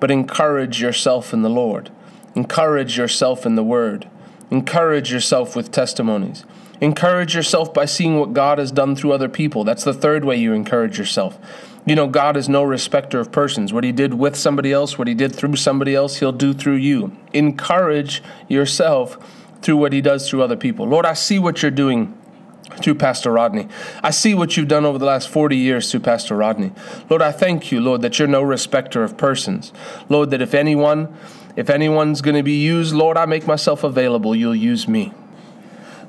But 0.00 0.10
encourage 0.10 0.80
yourself 0.80 1.32
in 1.32 1.42
the 1.42 1.50
Lord. 1.50 1.90
Encourage 2.34 2.98
yourself 2.98 3.46
in 3.46 3.54
the 3.54 3.64
Word. 3.64 4.08
Encourage 4.50 5.12
yourself 5.12 5.56
with 5.56 5.70
testimonies. 5.70 6.44
Encourage 6.80 7.34
yourself 7.34 7.72
by 7.72 7.84
seeing 7.84 8.18
what 8.18 8.32
God 8.32 8.58
has 8.58 8.72
done 8.72 8.96
through 8.96 9.12
other 9.12 9.28
people. 9.28 9.64
That's 9.64 9.84
the 9.84 9.94
third 9.94 10.24
way 10.24 10.36
you 10.36 10.52
encourage 10.52 10.98
yourself. 10.98 11.38
You 11.86 11.94
know, 11.94 12.06
God 12.06 12.36
is 12.36 12.48
no 12.48 12.62
respecter 12.62 13.20
of 13.20 13.30
persons. 13.30 13.72
What 13.72 13.84
He 13.84 13.92
did 13.92 14.14
with 14.14 14.36
somebody 14.36 14.72
else, 14.72 14.98
what 14.98 15.08
He 15.08 15.14
did 15.14 15.34
through 15.34 15.56
somebody 15.56 15.94
else, 15.94 16.16
He'll 16.16 16.32
do 16.32 16.54
through 16.54 16.76
you. 16.76 17.16
Encourage 17.32 18.22
yourself 18.48 19.18
through 19.60 19.76
what 19.76 19.92
He 19.92 20.00
does 20.00 20.28
through 20.28 20.42
other 20.42 20.56
people. 20.56 20.86
Lord, 20.86 21.04
I 21.04 21.12
see 21.12 21.38
what 21.38 21.60
you're 21.62 21.70
doing 21.70 22.18
through 22.80 22.94
Pastor 22.94 23.30
Rodney. 23.30 23.68
I 24.02 24.10
see 24.10 24.34
what 24.34 24.56
you've 24.56 24.68
done 24.68 24.84
over 24.84 24.98
the 24.98 25.04
last 25.04 25.28
40 25.28 25.56
years 25.56 25.90
through 25.90 26.00
Pastor 26.00 26.36
Rodney. 26.36 26.72
Lord, 27.10 27.22
I 27.22 27.32
thank 27.32 27.70
you, 27.70 27.80
Lord, 27.80 28.02
that 28.02 28.18
you're 28.18 28.28
no 28.28 28.42
respecter 28.42 29.02
of 29.02 29.16
persons. 29.16 29.72
Lord, 30.08 30.30
that 30.30 30.40
if 30.40 30.54
anyone, 30.54 31.14
if 31.56 31.70
anyone's 31.70 32.20
going 32.20 32.36
to 32.36 32.42
be 32.42 32.60
used, 32.60 32.94
Lord, 32.94 33.16
I 33.16 33.26
make 33.26 33.46
myself 33.46 33.84
available. 33.84 34.34
You'll 34.34 34.56
use 34.56 34.88
me. 34.88 35.12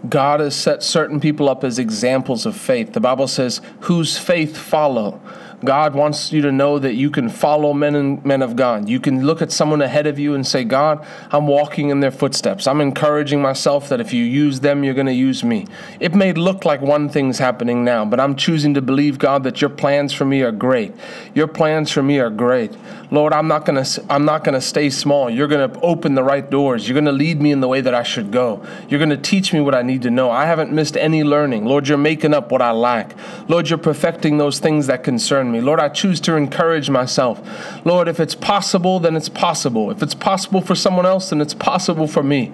God 0.08 0.40
has 0.40 0.56
set 0.56 0.84
certain 0.84 1.20
people 1.20 1.50
up 1.50 1.64
as 1.64 1.80
examples 1.80 2.46
of 2.46 2.56
faith. 2.56 2.94
The 2.94 3.00
Bible 3.00 3.28
says, 3.28 3.62
whose 3.82 4.18
faith 4.18 4.58
follow. 4.58 5.22
God 5.64 5.96
wants 5.96 6.32
you 6.32 6.42
to 6.42 6.52
know 6.52 6.80
that 6.80 6.96
you 6.96 7.10
can 7.10 7.30
follow 7.30 7.74
men 7.74 7.96
and 7.96 8.24
men 8.26 8.42
of 8.42 8.56
God. 8.56 8.90
You 8.90 9.00
can 9.00 9.26
look 9.26 9.42
at 9.42 9.52
someone 9.52 9.82
ahead 9.82 10.08
of 10.08 10.20
you 10.20 10.34
and 10.36 10.46
say, 10.46 10.64
God, 10.64 11.06
I'm 11.32 11.48
walking 11.48 11.90
in 11.90 12.02
their 12.02 12.12
footsteps. 12.12 12.68
I'm 12.68 12.82
encouraging 12.82 13.42
myself 13.42 13.90
that 13.90 14.02
if 14.02 14.14
you 14.14 14.24
use 14.24 14.60
them, 14.60 14.84
you're 14.84 14.94
going 14.94 15.08
to 15.08 15.14
use 15.14 15.44
me. 15.44 15.66
It 16.00 16.14
may 16.14 16.34
look 16.34 16.66
like 16.66 16.82
one 16.82 17.10
thing's 17.10 17.40
happening 17.40 17.84
now, 17.84 18.06
but 18.06 18.20
I'm 18.20 18.36
choosing 18.36 18.74
to 18.74 18.82
believe, 18.82 19.18
God, 19.18 19.44
that 19.44 19.62
your 19.62 19.70
plans 19.70 20.14
for 20.14 20.26
me 20.26 20.42
are 20.42 20.52
great. 20.52 20.94
Your 21.34 21.48
plans 21.48 21.92
for 21.92 22.04
me 22.04 22.20
are 22.20 22.30
great. 22.30 22.76
Lord, 23.12 23.34
I'm 23.34 23.48
not 23.48 23.66
going 23.66 23.84
to 23.84 24.06
I'm 24.10 24.26
not 24.26 24.44
going 24.44 24.56
to 24.56 24.62
stay 24.62 24.90
small. 24.90 25.30
You're 25.30 25.48
going 25.48 25.70
to 25.70 25.80
open 25.82 26.16
the 26.16 26.24
right 26.24 26.50
doors. 26.50 26.88
You're 26.88 26.96
going 26.96 27.06
to 27.06 27.12
lead 27.12 27.42
me 27.42 27.52
in 27.52 27.60
the 27.62 27.68
way 27.68 27.82
that 27.82 27.94
I 27.94 28.04
should 28.04 28.32
go. 28.32 28.66
You're 28.90 29.00
going 29.00 29.10
to 29.10 29.18
teach 29.18 29.54
me 29.54 29.62
what 29.62 29.76
I 29.76 29.84
need 29.84 30.02
to 30.04 30.12
know. 30.12 30.32
I 30.32 30.46
haven't 30.46 30.72
missed 30.72 30.98
any 30.98 31.24
learning. 31.24 31.66
Lord, 31.66 31.88
you're 31.88 31.98
making 31.98 32.34
up 32.34 32.52
what 32.52 32.62
I 32.62 32.72
lack. 32.72 33.16
Lord, 33.48 33.70
you're 33.70 33.78
perfecting 33.78 34.38
those 34.38 34.60
things 34.60 34.88
that 34.88 35.04
concern 35.04 35.45
me. 35.52 35.62
Lord, 35.62 35.80
I 35.80 35.90
choose 35.90 36.20
to 36.22 36.36
encourage 36.36 36.90
myself. 36.90 37.42
Lord, 37.86 38.08
if 38.08 38.20
it's 38.20 38.36
possible, 38.36 39.00
then 39.00 39.16
it's 39.16 39.30
possible. 39.30 39.92
If 39.92 40.02
it's 40.04 40.16
possible 40.16 40.62
for 40.62 40.76
someone 40.76 41.06
else, 41.06 41.30
then 41.30 41.42
it's 41.42 41.54
possible 41.54 42.08
for 42.08 42.24
me. 42.24 42.52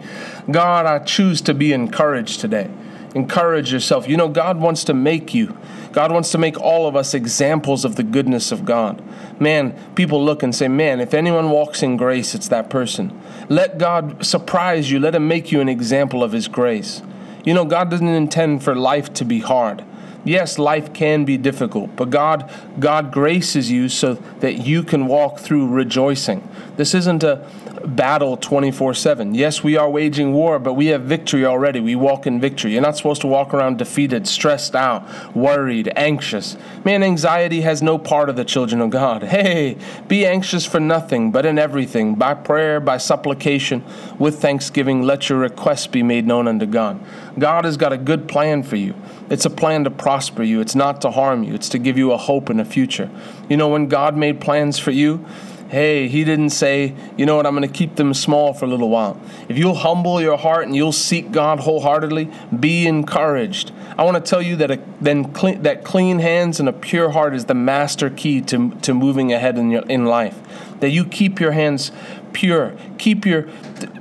God, 0.50 0.86
I 0.86 1.00
choose 1.00 1.42
to 1.42 1.54
be 1.54 1.74
encouraged 1.74 2.40
today. 2.40 2.70
Encourage 3.14 3.74
yourself. 3.74 4.08
You 4.08 4.16
know, 4.16 4.30
God 4.30 4.60
wants 4.60 4.84
to 4.86 4.94
make 4.94 5.34
you. 5.34 5.58
God 5.92 6.12
wants 6.12 6.32
to 6.32 6.38
make 6.38 6.60
all 6.60 6.88
of 6.88 6.96
us 6.96 7.14
examples 7.14 7.84
of 7.84 7.98
the 7.98 8.04
goodness 8.04 8.52
of 8.52 8.64
God. 8.64 9.04
Man, 9.42 9.78
people 9.96 10.24
look 10.24 10.44
and 10.44 10.56
say, 10.56 10.70
man, 10.70 11.02
if 11.02 11.14
anyone 11.14 11.50
walks 11.50 11.84
in 11.84 11.98
grace, 11.98 12.34
it's 12.34 12.48
that 12.48 12.70
person. 12.70 13.20
Let 13.50 13.78
God 13.78 14.26
surprise 14.26 14.90
you. 14.90 15.00
Let 15.00 15.16
Him 15.16 15.28
make 15.28 15.52
you 15.52 15.60
an 15.60 15.68
example 15.68 16.24
of 16.24 16.32
His 16.32 16.48
grace. 16.48 17.02
You 17.44 17.54
know, 17.54 17.66
God 17.66 17.90
doesn't 17.90 18.08
intend 18.08 18.64
for 18.64 18.76
life 18.76 19.12
to 19.16 19.26
be 19.26 19.40
hard. 19.40 19.84
Yes, 20.24 20.60
life 20.60 20.94
can 20.94 21.25
be 21.25 21.38
difficult, 21.38 21.96
but 21.96 22.10
God 22.10 22.51
God 22.80 23.12
graces 23.12 23.72
you 23.72 23.90
so 23.90 24.16
that 24.40 24.66
you 24.66 24.84
can 24.84 25.08
walk 25.08 25.40
through 25.40 25.68
rejoicing. 25.68 26.48
This 26.78 26.94
isn't 26.94 27.24
a 27.24 27.48
battle 27.86 28.38
24 28.38 28.94
7. 28.94 29.34
Yes, 29.34 29.63
we 29.63 29.75
are 29.78 29.90
waging 29.90 30.34
war, 30.34 30.60
but 30.60 30.74
we 30.74 30.88
have 30.88 31.04
victory 31.04 31.46
already. 31.46 31.80
We 31.80 31.96
walk 31.96 32.28
in 32.28 32.40
victory. 32.40 32.74
You're 32.74 32.82
not 32.82 32.98
supposed 32.98 33.22
to 33.22 33.28
walk 33.28 33.54
around 33.54 33.78
defeated, 33.78 34.28
stressed 34.28 34.75
out, 34.75 35.36
worried, 35.36 35.92
anxious. 35.96 36.58
Man, 36.86 37.04
anxiety 37.04 37.62
has 37.62 37.82
no 37.82 37.98
part 37.98 38.30
of 38.30 38.36
the 38.36 38.46
children 38.46 38.82
of 38.82 38.90
God. 38.90 39.24
Hey, 39.42 39.78
be 40.08 40.25
anxious 40.25 40.66
for 40.66 40.80
nothing, 40.80 41.32
but 41.32 41.46
in 41.46 41.58
everything, 41.58 42.16
by 42.16 42.34
prayer, 42.36 42.80
by 42.80 42.98
supplication, 42.98 43.84
with 44.20 44.40
thanksgiving, 44.40 45.01
let 45.01 45.30
your 45.30 45.40
requests 45.40 45.88
be 45.88 46.04
made 46.04 46.28
known 46.28 46.48
unto 46.48 46.66
God. 46.68 47.00
God 47.38 47.66
has 47.66 47.78
got 47.78 47.94
a 47.94 47.98
good 47.98 48.28
plan 48.28 48.64
for 48.64 48.76
you. 48.76 48.94
It's 49.30 49.46
a 49.46 49.50
plan 49.50 49.86
to 49.86 49.92
prosper 49.92 50.44
you, 50.44 50.60
it's 50.60 50.76
not 50.76 51.02
to 51.02 51.12
harm 51.12 51.44
you, 51.44 51.54
it's 51.54 51.70
to 51.70 51.80
give 51.80 51.98
you 51.98 52.12
a 52.12 52.18
hope 52.18 52.50
and 52.50 52.60
a 52.60 52.66
future. 52.66 53.10
You 53.50 53.58
know, 53.58 53.70
when 53.70 53.88
God 53.88 54.18
made 54.18 54.42
plans 54.42 54.78
for 54.78 54.92
you, 54.92 55.26
hey, 55.72 56.10
he 56.10 56.26
didn't 56.26 56.50
say, 56.50 56.94
you 57.16 57.26
know 57.26 57.38
what, 57.38 57.46
I'm 57.46 57.56
going 57.56 57.68
to 57.68 57.74
keep 57.74 57.96
them 57.96 58.14
small 58.14 58.54
for 58.54 58.66
a 58.66 58.68
little 58.68 58.90
while. 58.90 59.18
If 59.48 59.58
you'll 59.58 59.76
humble 59.76 60.20
your 60.20 60.38
heart 60.38 60.66
and 60.66 60.76
you'll 60.76 60.92
seek 60.92 61.32
God 61.32 61.62
wholeheartedly, 61.62 62.30
be 62.60 62.86
encouraged. 62.86 63.72
I 63.98 64.04
want 64.04 64.24
to 64.24 64.30
tell 64.30 64.42
you 64.42 64.58
that 64.58 64.70
a, 64.70 64.82
then 65.00 65.32
clean, 65.32 65.62
that 65.64 65.86
clean 65.86 66.20
hands 66.20 66.60
and 66.60 66.68
a 66.68 66.74
pure 66.74 67.12
heart 67.12 67.34
is 67.34 67.46
the 67.46 67.54
master 67.54 68.10
key 68.10 68.42
to, 68.42 68.72
to 68.82 68.94
moving 68.94 69.32
ahead 69.32 69.58
in, 69.58 69.72
your, 69.72 69.84
in 69.84 70.06
life. 70.06 70.38
That 70.82 70.90
you 70.90 71.06
keep 71.06 71.40
your 71.40 71.54
hands 71.54 71.94
pure. 72.34 72.76
Keep 72.98 73.26
your, 73.26 73.48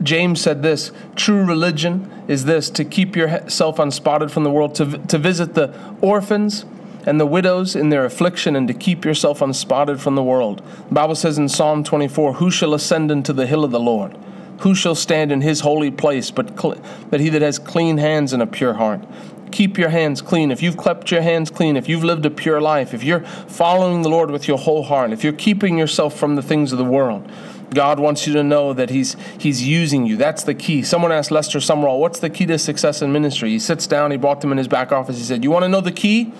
James 0.02 0.40
said 0.40 0.62
this 0.62 0.92
true 1.16 1.44
religion 1.44 2.10
is 2.28 2.44
this 2.44 2.70
to 2.70 2.84
keep 2.84 3.16
yourself 3.16 3.78
unspotted 3.78 4.30
from 4.30 4.44
the 4.44 4.50
world, 4.50 4.74
to, 4.76 4.98
to 4.98 5.18
visit 5.18 5.54
the 5.54 5.74
orphans 6.00 6.64
and 7.06 7.18
the 7.18 7.26
widows 7.26 7.74
in 7.74 7.88
their 7.88 8.04
affliction, 8.04 8.54
and 8.54 8.68
to 8.68 8.74
keep 8.74 9.04
yourself 9.04 9.40
unspotted 9.40 10.00
from 10.00 10.14
the 10.14 10.22
world. 10.22 10.62
The 10.88 10.94
Bible 10.94 11.14
says 11.14 11.38
in 11.38 11.48
Psalm 11.48 11.82
24, 11.82 12.34
Who 12.34 12.50
shall 12.50 12.74
ascend 12.74 13.10
into 13.10 13.32
the 13.32 13.46
hill 13.46 13.64
of 13.64 13.70
the 13.70 13.80
Lord? 13.80 14.16
Who 14.60 14.74
shall 14.74 14.94
stand 14.94 15.32
in 15.32 15.40
his 15.40 15.60
holy 15.60 15.90
place 15.90 16.30
but, 16.30 16.60
cl- 16.60 16.80
but 17.08 17.20
he 17.20 17.30
that 17.30 17.40
has 17.40 17.58
clean 17.58 17.96
hands 17.96 18.34
and 18.34 18.42
a 18.42 18.46
pure 18.46 18.74
heart? 18.74 19.00
Keep 19.50 19.78
your 19.78 19.90
hands 19.90 20.22
clean. 20.22 20.50
If 20.50 20.62
you've 20.62 20.78
kept 20.78 21.10
your 21.10 21.22
hands 21.22 21.50
clean, 21.50 21.76
if 21.76 21.88
you've 21.88 22.04
lived 22.04 22.26
a 22.26 22.30
pure 22.30 22.60
life, 22.60 22.94
if 22.94 23.02
you're 23.02 23.20
following 23.20 24.02
the 24.02 24.08
Lord 24.08 24.30
with 24.30 24.48
your 24.48 24.58
whole 24.58 24.82
heart, 24.82 25.12
if 25.12 25.24
you're 25.24 25.32
keeping 25.32 25.78
yourself 25.78 26.16
from 26.16 26.36
the 26.36 26.42
things 26.42 26.72
of 26.72 26.78
the 26.78 26.84
world, 26.84 27.30
God 27.72 28.00
wants 28.00 28.26
you 28.26 28.32
to 28.34 28.42
know 28.42 28.72
that 28.72 28.90
He's 28.90 29.16
He's 29.38 29.62
using 29.66 30.06
you. 30.06 30.16
That's 30.16 30.42
the 30.42 30.54
key. 30.54 30.82
Someone 30.82 31.12
asked 31.12 31.30
Lester 31.30 31.58
Sumrall, 31.58 32.00
"What's 32.00 32.18
the 32.18 32.30
key 32.30 32.46
to 32.46 32.58
success 32.58 33.00
in 33.02 33.12
ministry?" 33.12 33.50
He 33.50 33.58
sits 33.58 33.86
down. 33.86 34.10
He 34.10 34.16
brought 34.16 34.40
them 34.40 34.50
in 34.50 34.58
his 34.58 34.68
back 34.68 34.90
office. 34.90 35.18
He 35.18 35.24
said, 35.24 35.44
"You 35.44 35.50
want 35.50 35.64
to 35.64 35.68
know 35.68 35.80
the 35.80 35.92
key? 35.92 36.32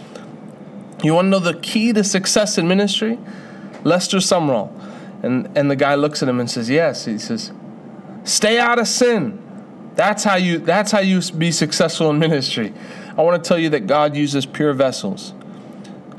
You 1.03 1.15
want 1.15 1.27
to 1.27 1.31
know 1.31 1.39
the 1.39 1.55
key 1.55 1.93
to 1.93 2.05
success 2.05 2.59
in 2.59 2.69
ministry? 2.69 3.19
Lester 3.85 4.19
Sumrall. 4.19 4.71
And, 5.23 5.57
and 5.57 5.71
the 5.71 5.77
guy 5.77 5.95
looks 5.95 6.23
at 6.23 6.29
him 6.29 6.41
and 6.41 6.51
says, 6.51 6.69
Yes. 6.69 7.05
He 7.05 7.19
says, 7.19 7.53
Stay 8.25 8.59
out 8.59 8.79
of 8.79 8.89
sin. 8.89 9.39
That's 9.95 10.25
how 10.25 10.37
you 10.37 10.59
that's 10.59 10.93
how 10.93 11.01
you 11.01 11.21
be 11.37 11.53
successful 11.53 12.11
in 12.11 12.19
ministry. 12.19 12.73
I 13.21 13.23
want 13.23 13.45
to 13.45 13.47
tell 13.47 13.59
you 13.59 13.69
that 13.69 13.87
God 13.87 14.17
uses 14.17 14.47
pure 14.47 14.73
vessels. 14.73 15.35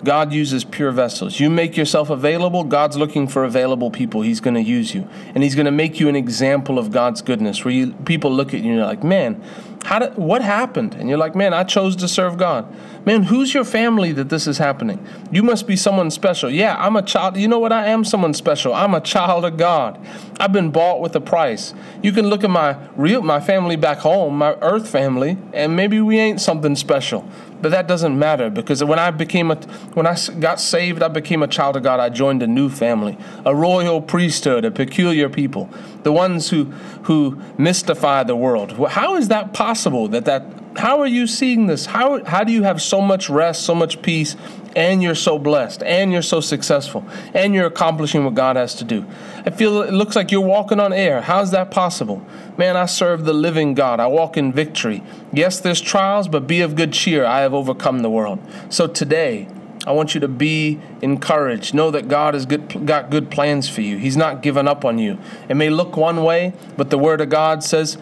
God 0.03 0.31
uses 0.31 0.63
pure 0.63 0.91
vessels. 0.91 1.39
You 1.39 1.50
make 1.50 1.75
yourself 1.75 2.12
available, 2.12 2.63
God's 2.63 2.96
looking 2.96 3.27
for 3.27 3.43
available 3.43 3.89
people. 3.89 4.22
He's 4.22 4.39
going 4.39 4.53
to 4.53 4.62
use 4.62 4.93
you. 4.93 5.10
And 5.34 5.43
he's 5.43 5.55
going 5.55 5.65
to 5.65 5.72
make 5.72 6.00
you 6.00 6.10
an 6.10 6.15
example 6.15 6.77
of 6.77 6.91
God's 6.91 7.24
goodness 7.24 7.65
where 7.65 7.74
you 7.74 7.93
people 8.05 8.31
look 8.31 8.50
at 8.50 8.60
you 8.60 8.67
and 8.67 8.75
you're 8.75 8.86
like, 8.86 9.03
"Man, 9.03 9.43
how 9.84 10.00
did, 10.00 10.16
what 10.16 10.42
happened?" 10.42 10.96
And 10.96 11.10
you're 11.10 11.18
like, 11.18 11.36
"Man, 11.36 11.54
I 11.54 11.64
chose 11.64 11.96
to 11.98 12.08
serve 12.08 12.38
God." 12.38 12.66
Man, 13.04 13.24
who's 13.24 13.54
your 13.54 13.64
family 13.64 14.12
that 14.12 14.30
this 14.30 14.46
is 14.46 14.60
happening? 14.60 15.04
You 15.32 15.42
must 15.42 15.66
be 15.66 15.76
someone 15.76 16.12
special. 16.12 16.52
Yeah, 16.52 16.76
I'm 16.78 16.96
a 16.96 17.02
child. 17.02 17.36
You 17.36 17.48
know 17.48 17.58
what? 17.58 17.72
I 17.72 17.88
am 17.88 18.04
someone 18.04 18.36
special. 18.36 18.76
I'm 18.76 18.94
a 18.94 19.02
child 19.02 19.44
of 19.44 19.58
God. 19.58 20.00
I've 20.40 20.54
been 20.54 20.70
bought 20.70 21.02
with 21.02 21.16
a 21.16 21.22
price. 21.22 21.74
You 22.04 22.12
can 22.12 22.28
look 22.28 22.44
at 22.44 22.52
my 22.52 22.78
real 22.96 23.24
my 23.24 23.40
family 23.40 23.76
back 23.76 24.00
home, 24.00 24.38
my 24.38 24.54
earth 24.62 24.88
family, 24.88 25.38
and 25.52 25.76
maybe 25.76 26.00
we 26.00 26.20
ain't 26.20 26.40
something 26.40 26.76
special. 26.76 27.28
But 27.62 27.72
that 27.72 27.88
doesn't 27.88 28.18
matter 28.18 28.50
because 28.50 28.84
when 28.84 29.00
I 29.00 29.12
became 29.12 29.51
a 29.51 29.56
when 29.94 30.08
I 30.08 30.18
got 30.39 30.60
saved, 30.60 31.03
I 31.03 31.08
became 31.08 31.44
a 31.44 31.48
child 31.48 31.77
of 31.77 31.84
God. 31.84 32.00
I 32.00 32.10
joined 32.10 32.41
a 32.41 32.48
new 32.48 32.70
family, 32.70 33.18
a 33.46 33.56
royal 33.56 34.01
priesthood, 34.01 34.65
a 34.65 34.72
peculiar 34.72 35.30
people, 35.30 35.70
the 36.03 36.12
ones 36.12 36.50
who 36.50 36.65
who 37.03 37.39
mystify 37.58 38.24
the 38.24 38.36
world. 38.36 38.72
How 38.89 39.15
is 39.15 39.27
that 39.27 39.53
possible? 39.53 40.08
That 40.08 40.25
that 40.25 40.44
how 40.75 41.00
are 41.00 41.08
you 41.08 41.28
seeing 41.28 41.68
this? 41.68 41.86
How 41.86 42.24
how 42.24 42.44
do 42.44 42.51
you 42.51 42.63
have 42.63 42.82
so 42.82 43.01
much 43.01 43.30
rest, 43.30 43.63
so 43.63 43.75
much 43.75 44.01
peace, 44.01 44.36
and 44.75 45.04
you're 45.04 45.16
so 45.16 45.38
blessed, 45.38 45.84
and 45.84 46.12
you're 46.12 46.22
so 46.22 46.40
successful, 46.40 47.06
and 47.34 47.54
you're 47.54 47.66
accomplishing 47.66 48.24
what 48.24 48.36
God 48.36 48.56
has 48.56 48.75
to 48.75 48.84
do? 48.84 49.06
I 49.46 49.50
feel 49.50 49.82
it 49.82 49.94
looks 49.94 50.16
like 50.16 50.32
you're 50.32 50.42
walking 50.42 50.80
on 50.80 50.94
air. 50.94 51.22
How's 51.22 51.51
that 51.51 51.72
possible? 51.72 52.25
Man, 52.58 52.78
I 52.78 52.86
serve 52.86 53.25
the 53.25 53.34
living 53.34 53.74
God. 53.74 54.00
I 54.00 54.08
walk 54.08 54.38
in 54.38 54.54
victory. 54.54 55.04
Yes, 55.34 55.60
there's 55.60 55.82
trials, 55.82 56.28
but 56.28 56.48
be 56.48 56.62
of 56.62 56.75
good 56.75 56.94
cheer. 56.94 57.25
I 57.25 57.42
have 57.42 57.54
overcome 57.54 58.00
the 58.00 58.10
world. 58.10 58.40
So 58.70 58.88
today, 58.88 59.48
I 59.86 59.94
want 59.94 60.13
you 60.13 60.22
to 60.22 60.28
be 60.28 60.80
encouraged. 61.01 61.74
Know 61.74 61.90
that 61.92 62.08
God 62.08 62.36
has 62.36 62.46
good, 62.46 62.86
got 62.86 63.10
good 63.10 63.32
plans 63.32 63.68
for 63.68 63.82
you. 63.82 63.98
He's 63.98 64.16
not 64.16 64.44
given 64.44 64.68
up 64.68 64.86
on 64.86 65.00
you. 65.00 65.18
It 65.50 65.56
may 65.56 65.70
look 65.70 65.98
one 65.98 66.24
way, 66.24 66.54
but 66.78 66.92
the 66.92 67.00
Word 67.00 67.20
of 67.20 67.30
God 67.30 67.63
says 67.63 67.98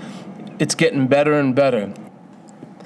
it's 0.59 0.75
getting 0.75 1.07
better 1.07 1.33
and 1.33 1.55
better. 1.55 1.93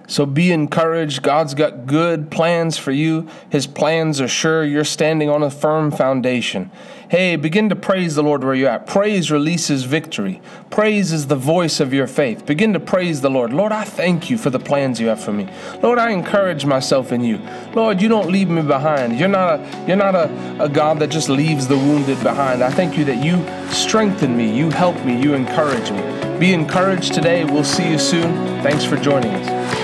So 0.08 0.26
be 0.26 0.52
encouraged. 0.52 1.24
God's 1.24 1.54
got 1.54 1.86
good 1.86 2.30
plans 2.30 2.78
for 2.78 2.92
you. 2.92 3.28
His 3.50 3.68
plans 3.68 4.20
are 4.20 4.28
sure. 4.28 4.64
You're 4.64 4.84
standing 4.84 5.30
on 5.30 5.44
a 5.44 5.50
firm 5.50 5.92
foundation. 5.92 6.72
Hey, 7.10 7.36
begin 7.36 7.70
to 7.70 7.76
praise 7.76 8.16
the 8.16 8.24
Lord 8.24 8.44
where 8.44 8.56
you're 8.56 8.70
at. 8.70 8.88
Praise 8.88 9.30
releases 9.30 9.84
victory. 9.84 10.42
Praise 10.72 11.12
is 11.12 11.28
the 11.28 11.36
voice 11.36 11.80
of 11.80 11.94
your 11.94 12.08
faith. 12.08 12.46
Begin 12.46 12.74
to 12.74 12.80
praise 12.80 13.22
the 13.22 13.30
Lord. 13.30 13.54
Lord, 13.54 13.72
I 13.72 13.84
thank 13.84 14.32
you 14.32 14.38
for 14.38 14.50
the 14.50 14.60
plans 14.60 15.00
you 15.00 15.08
have 15.08 15.24
for 15.24 15.32
me. 15.32 15.48
Lord, 15.84 16.00
I 16.00 16.10
encourage 16.10 16.66
myself 16.66 17.12
in 17.12 17.24
you. 17.24 17.40
Lord, 17.76 18.02
you 18.02 18.10
don't 18.10 18.32
leave 18.32 18.50
me 18.50 18.64
behind. 18.64 19.20
You're 19.20 19.30
not 19.30 19.60
a 19.60 19.86
you're 19.88 19.96
not 19.96 20.16
a, 20.16 20.64
a 20.64 20.70
God 20.70 20.98
that 21.00 21.12
just 21.12 21.30
leaves 21.30 21.68
the 21.68 21.78
wounded 21.78 22.22
behind. 22.24 22.64
I 22.64 22.72
thank 22.72 22.98
you 22.98 23.06
that 23.06 23.24
you 23.24 23.46
strengthen 23.72 24.36
me, 24.36 24.52
you 24.52 24.72
help 24.72 24.96
me, 25.06 25.22
you 25.22 25.36
encourage 25.36 25.92
me. 25.92 26.40
Be 26.40 26.52
encouraged 26.52 27.14
today. 27.14 27.46
We'll 27.46 27.64
see 27.64 27.88
you 27.88 28.00
soon. 28.00 28.34
Thanks 28.64 28.84
for 28.84 28.98
joining 28.98 29.36
us. 29.36 29.83